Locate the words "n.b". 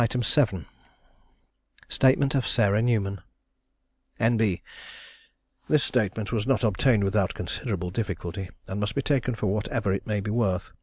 4.19-4.63